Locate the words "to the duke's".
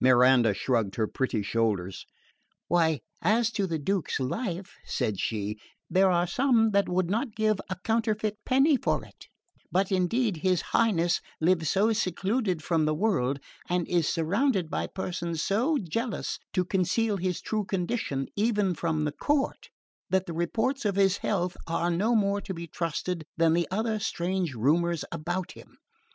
3.50-4.18